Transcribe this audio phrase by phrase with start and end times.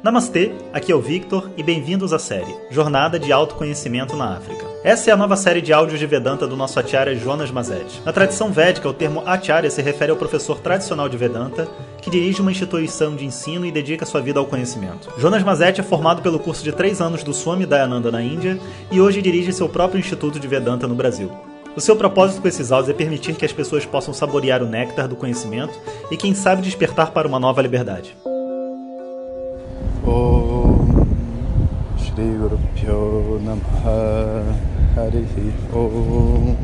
[0.00, 4.64] Namastê, aqui é o Victor e bem-vindos à série Jornada de Autoconhecimento na África.
[4.84, 8.00] Essa é a nova série de áudios de Vedanta do nosso acharya Jonas Mazet.
[8.04, 11.66] Na tradição védica, o termo acharya se refere ao professor tradicional de Vedanta
[12.00, 15.12] que dirige uma instituição de ensino e dedica sua vida ao conhecimento.
[15.18, 18.56] Jonas Mazet é formado pelo curso de três anos do Swami Dayananda na Índia
[18.92, 21.28] e hoje dirige seu próprio Instituto de Vedanta no Brasil.
[21.74, 25.08] O seu propósito com esses áudios é permitir que as pessoas possam saborear o néctar
[25.08, 25.76] do conhecimento
[26.08, 28.16] e, quem sabe, despertar para uma nova liberdade.
[32.18, 34.42] Pyo Namaha
[34.96, 36.56] Harihi Om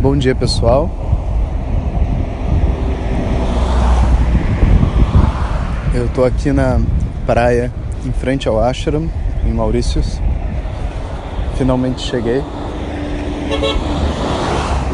[0.00, 0.90] Bom dia pessoal.
[5.94, 6.80] Eu tô aqui na
[7.24, 7.72] praia
[8.04, 9.08] em frente ao ashram
[9.46, 10.20] em Maurícios.
[11.56, 12.42] Finalmente cheguei.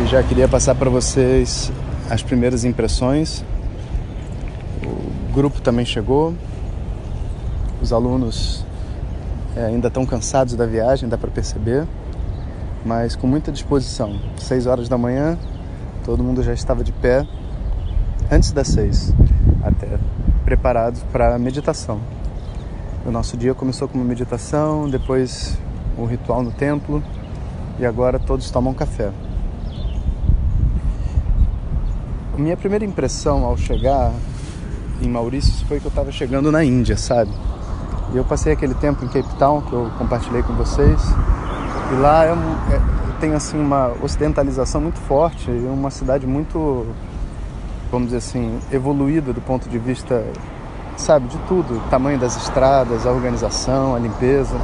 [0.02, 1.72] E já queria passar para vocês
[2.10, 3.42] as primeiras impressões.
[4.84, 6.34] O grupo também chegou.
[7.80, 8.64] Os alunos
[9.56, 11.86] é, ainda estão cansados da viagem, dá para perceber,
[12.84, 14.18] mas com muita disposição.
[14.36, 15.38] Seis horas da manhã,
[16.04, 17.26] todo mundo já estava de pé,
[18.30, 19.14] antes das seis,
[19.62, 19.98] até
[20.44, 22.00] preparados para a meditação.
[23.06, 25.56] O nosso dia começou com uma meditação, depois
[25.96, 27.02] um ritual no templo
[27.78, 29.10] e agora todos tomam café.
[32.36, 34.12] Minha primeira impressão ao chegar
[35.02, 37.30] em Maurício foi que eu estava chegando na Índia, sabe?
[38.12, 41.00] E eu passei aquele tempo em Cape Town que eu compartilhei com vocês.
[41.92, 42.80] E lá é, é,
[43.20, 46.86] tem assim uma ocidentalização muito forte uma cidade muito,
[47.90, 50.24] vamos dizer assim, evoluída do ponto de vista,
[50.96, 54.56] sabe, de tudo, o tamanho das estradas, a organização, a limpeza.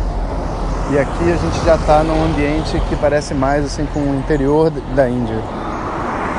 [0.93, 4.71] E aqui a gente já está num ambiente que parece mais assim com o interior
[4.71, 5.41] da Índia,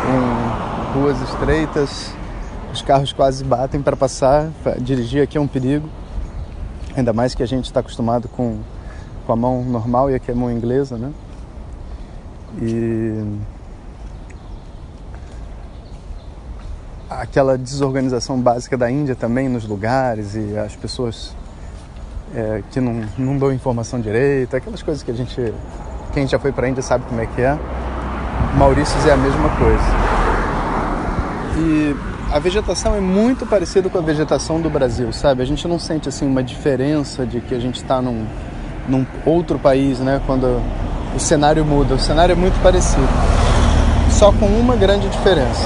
[0.06, 2.14] com ruas estreitas,
[2.72, 5.90] os carros quase batem para passar, dirigir aqui é um perigo.
[6.96, 8.60] Ainda mais que a gente está acostumado com,
[9.26, 11.12] com a mão normal e aqui é a mão inglesa, né?
[12.62, 13.38] E
[17.09, 21.36] aquela desorganização básica da Índia também nos lugares e as pessoas
[22.34, 25.53] é, que não, não dão informação direito, aquelas coisas que a gente,
[26.14, 27.58] quem já foi para a Índia sabe como é que é.
[28.58, 29.84] Maurícios é a mesma coisa.
[31.58, 35.41] E a vegetação é muito parecida com a vegetação do Brasil, sabe?
[35.41, 38.28] A gente não sente assim uma diferença de que a gente está num,
[38.90, 40.22] num outro país, né?
[40.25, 40.62] Quando
[41.16, 41.95] o cenário muda.
[41.95, 43.07] O cenário é muito parecido,
[44.12, 45.63] só com uma grande diferença.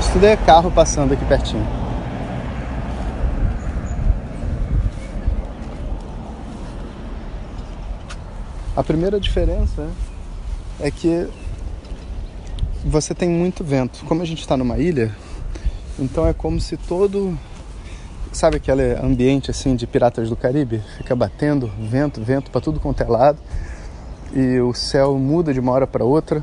[0.00, 1.64] Isso tudo é carro passando aqui pertinho.
[8.76, 9.86] A primeira diferença
[10.80, 11.28] é que
[12.84, 14.04] você tem muito vento.
[14.06, 15.14] Como a gente está numa ilha,
[15.98, 17.36] então é como se todo,
[18.32, 23.02] sabe aquele ambiente assim de Piratas do Caribe, fica batendo vento, vento para tudo quanto
[23.02, 23.38] é lado
[24.32, 26.42] e o céu muda de uma hora para outra.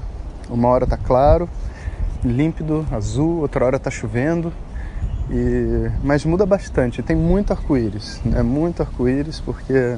[0.49, 1.49] Uma hora tá claro,
[2.23, 4.51] límpido, azul, outra hora tá chovendo.
[5.29, 7.01] E mas muda bastante.
[7.01, 8.43] Tem muito arco-íris, né?
[8.43, 9.97] Muito arco-íris porque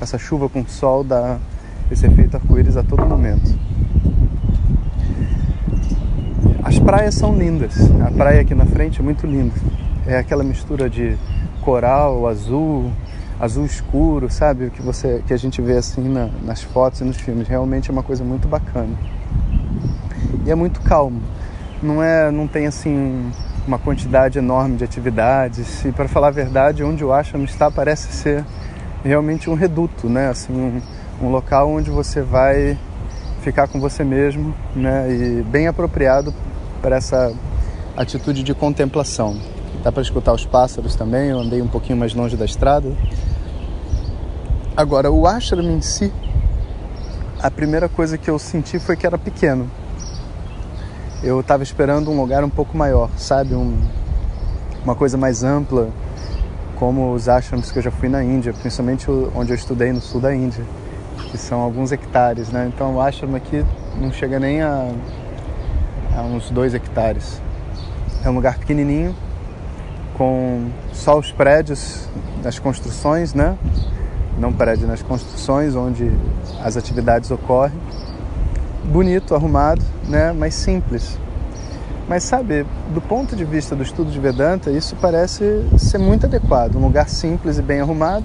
[0.00, 1.38] essa chuva com sol dá
[1.90, 3.58] esse efeito arco-íris a todo momento.
[6.62, 7.74] As praias são lindas.
[8.00, 9.52] A praia aqui na frente é muito linda.
[10.06, 11.18] É aquela mistura de
[11.60, 12.90] coral, azul,
[13.38, 14.70] azul escuro, sabe?
[14.70, 17.46] Que você, que a gente vê assim na, nas fotos e nos filmes.
[17.46, 18.96] Realmente é uma coisa muito bacana.
[20.46, 21.20] E é muito calmo.
[21.82, 23.30] Não é, não tem assim
[23.66, 25.84] uma quantidade enorme de atividades.
[25.84, 28.46] E para falar a verdade, onde o Ashram está parece ser
[29.04, 30.30] realmente um reduto, né?
[30.30, 32.78] Assim, um, um local onde você vai
[33.42, 35.06] ficar com você mesmo, né?
[35.12, 36.32] E bem apropriado
[36.80, 37.32] para essa
[37.96, 39.36] atitude de contemplação.
[39.82, 42.92] Dá para escutar os pássaros também, eu andei um pouquinho mais longe da estrada.
[44.76, 46.12] Agora, o ashram em si,
[47.40, 49.70] a primeira coisa que eu senti foi que era pequeno.
[51.22, 53.54] Eu estava esperando um lugar um pouco maior, sabe?
[53.54, 53.76] Um,
[54.84, 55.88] uma coisa mais ampla,
[56.76, 60.20] como os ashrams que eu já fui na Índia, principalmente onde eu estudei no sul
[60.20, 60.64] da Índia,
[61.30, 62.70] que são alguns hectares, né?
[62.72, 63.64] Então o ashram aqui
[64.00, 64.88] não chega nem a
[66.18, 67.40] a uns dois hectares.
[68.24, 69.14] É um lugar pequenininho,
[70.16, 72.08] com só os prédios
[72.42, 73.56] das construções, né?
[74.38, 76.10] Não prédio, nas construções onde
[76.62, 77.78] as atividades ocorrem.
[78.84, 80.32] Bonito, arrumado, né?
[80.32, 81.18] Mas simples.
[82.08, 86.76] Mas sabe, do ponto de vista do estudo de Vedanta, isso parece ser muito adequado.
[86.76, 88.24] Um lugar simples e bem arrumado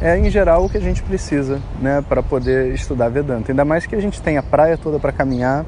[0.00, 3.50] é, em geral, o que a gente precisa né, para poder estudar Vedanta.
[3.50, 5.64] Ainda mais que a gente tem a praia toda para caminhar,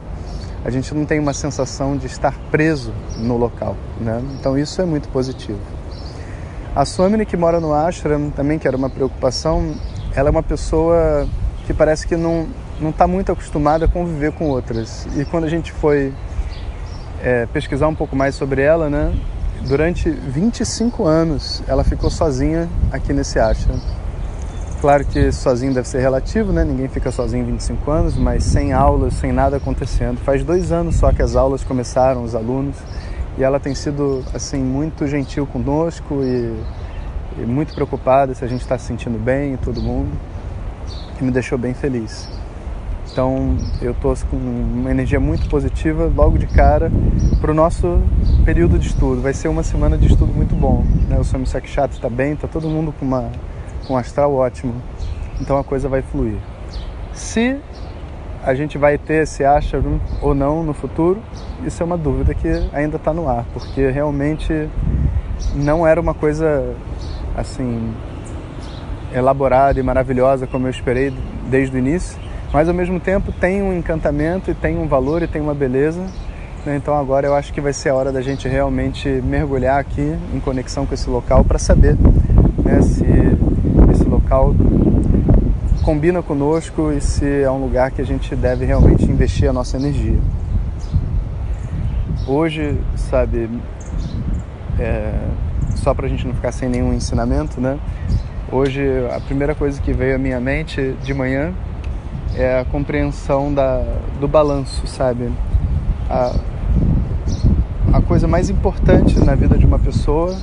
[0.65, 3.77] a gente não tem uma sensação de estar preso no local.
[4.01, 4.23] Né?
[4.39, 5.59] Então isso é muito positivo.
[6.75, 9.75] A Swamini que mora no ashram, também que era uma preocupação,
[10.15, 11.27] ela é uma pessoa
[11.67, 12.47] que parece que não
[12.81, 15.07] não está muito acostumada a conviver com outras.
[15.15, 16.15] E quando a gente foi
[17.23, 19.13] é, pesquisar um pouco mais sobre ela, né,
[19.69, 23.79] durante 25 anos ela ficou sozinha aqui nesse ashram.
[24.81, 26.65] Claro que sozinho deve ser relativo, né?
[26.65, 30.17] Ninguém fica sozinho 25 anos, mas sem aulas, sem nada acontecendo.
[30.21, 32.77] Faz dois anos só que as aulas começaram, os alunos,
[33.37, 36.57] e ela tem sido assim muito gentil conosco e,
[37.39, 40.19] e muito preocupada se a gente está se sentindo bem, todo mundo,
[41.19, 42.27] que me deixou bem feliz.
[43.13, 46.91] Então eu estou com uma energia muito positiva logo de cara
[47.39, 48.01] para o nosso
[48.47, 49.21] período de estudo.
[49.21, 50.87] Vai ser uma semana de estudo muito bom.
[51.07, 51.19] Né?
[51.19, 53.31] O Swami Sakshat está bem, está todo mundo com uma
[53.91, 54.73] com astral ótimo.
[55.41, 56.37] Então a coisa vai fluir.
[57.13, 57.57] Se
[58.45, 61.21] a gente vai ter esse ashram ou não no futuro,
[61.67, 64.69] isso é uma dúvida que ainda está no ar, porque realmente
[65.57, 66.73] não era uma coisa
[67.37, 67.93] assim
[69.13, 71.13] elaborada e maravilhosa como eu esperei
[71.49, 72.17] desde o início,
[72.53, 76.01] mas ao mesmo tempo tem um encantamento e tem um valor e tem uma beleza.
[76.65, 76.77] Né?
[76.77, 80.39] Então agora eu acho que vai ser a hora da gente realmente mergulhar aqui em
[80.39, 81.97] conexão com esse local para saber
[82.65, 83.41] né, se
[83.91, 84.55] esse local
[85.83, 89.77] combina conosco e se é um lugar que a gente deve realmente investir a nossa
[89.77, 90.19] energia.
[92.27, 93.49] Hoje, sabe,
[94.79, 95.13] é,
[95.77, 97.79] só para a gente não ficar sem nenhum ensinamento, né?
[98.53, 98.83] Hoje
[99.15, 101.53] a primeira coisa que veio à minha mente de manhã
[102.37, 103.83] é a compreensão da,
[104.21, 105.31] do balanço, sabe?
[106.09, 106.33] A,
[107.93, 110.37] a coisa mais importante na vida de uma pessoa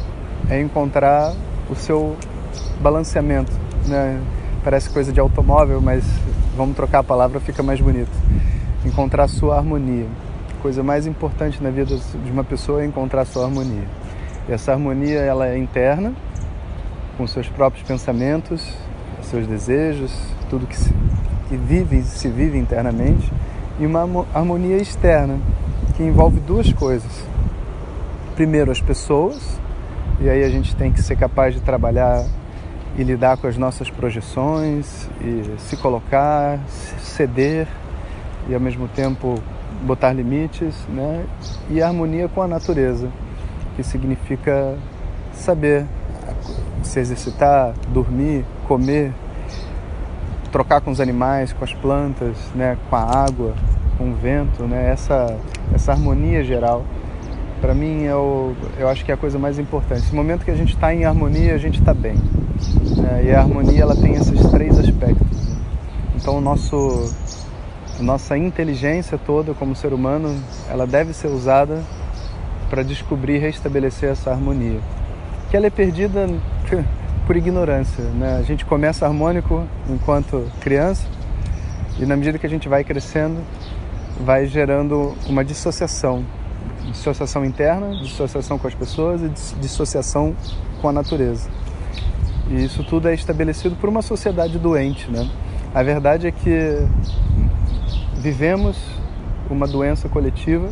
[0.50, 1.34] é encontrar
[1.70, 2.16] o seu
[2.82, 3.52] balanceamento,
[3.88, 4.20] né?
[4.64, 6.04] Parece coisa de automóvel, mas
[6.56, 8.12] vamos trocar a palavra, fica mais bonito.
[8.86, 10.06] Encontrar a sua harmonia.
[10.58, 13.86] A coisa mais importante na vida de uma pessoa é encontrar a sua harmonia.
[14.50, 16.14] E essa harmonia ela é interna,
[17.18, 18.76] com seus próprios pensamentos,
[19.24, 20.12] seus desejos,
[20.50, 20.94] tudo que se,
[21.50, 23.32] que vive se vive internamente,
[23.80, 25.38] e uma harmonia externa
[25.96, 27.12] que envolve duas coisas.
[28.36, 29.60] Primeiro, as pessoas,
[30.20, 32.26] e aí a gente tem que ser capaz de trabalhar
[32.98, 37.68] e lidar com as nossas projeções e se colocar, ceder
[38.50, 39.36] e ao mesmo tempo
[39.84, 41.24] botar limites, né?
[41.70, 43.10] E harmonia com a natureza,
[43.76, 44.76] que significa
[45.32, 45.86] saber
[46.82, 49.14] se exercitar, dormir, comer,
[50.52, 52.78] trocar com os animais, com as plantas, né?
[52.90, 53.54] Com a água,
[53.98, 54.90] com o vento, né?
[54.90, 55.38] Essa
[55.74, 56.84] essa harmonia geral
[57.62, 60.08] para mim eu, eu acho que é a coisa mais importante.
[60.10, 62.16] No momento que a gente está em harmonia, a gente está bem.
[63.12, 65.58] É, e a harmonia ela tem esses três aspectos.
[66.16, 67.14] Então o nosso
[68.00, 70.40] nossa inteligência toda como ser humano,
[70.70, 71.82] ela deve ser usada
[72.70, 74.80] para descobrir e restabelecer essa harmonia.
[75.50, 76.28] Que ela é perdida
[77.26, 78.38] por ignorância, né?
[78.40, 81.08] A gente começa harmônico enquanto criança
[82.00, 83.42] e na medida que a gente vai crescendo,
[84.24, 86.24] vai gerando uma dissociação
[86.92, 89.30] dissociação interna, dissociação com as pessoas e
[89.60, 90.36] dissociação
[90.82, 91.50] com a natureza.
[92.50, 95.30] E isso tudo é estabelecido por uma sociedade doente, né?
[95.74, 96.88] A verdade é que
[98.16, 98.78] vivemos
[99.50, 100.70] uma doença coletiva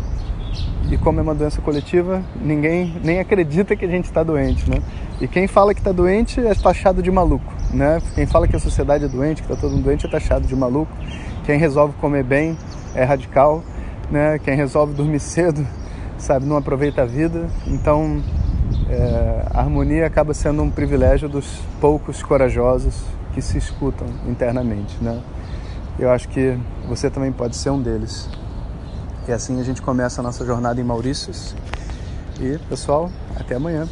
[0.89, 4.77] e como é uma doença coletiva, ninguém nem acredita que a gente está doente, né?
[5.19, 8.01] E quem fala que está doente é taxado de maluco, né?
[8.13, 10.55] Quem fala que a sociedade é doente, que está todo mundo doente, é taxado de
[10.55, 10.91] maluco.
[11.45, 12.57] Quem resolve comer bem
[12.93, 13.63] é radical,
[14.12, 14.39] né?
[14.39, 15.65] Quem resolve dormir cedo
[16.17, 17.48] sabe, não aproveita a vida.
[17.67, 18.22] Então,
[18.89, 23.03] é, a harmonia acaba sendo um privilégio dos poucos corajosos
[23.34, 25.22] que se escutam internamente, né?
[25.98, 26.57] Eu acho que
[26.88, 28.29] você também pode ser um deles.
[29.27, 31.55] E assim a gente começa a nossa jornada em Maurícios.
[32.39, 33.88] E, pessoal, até amanhã.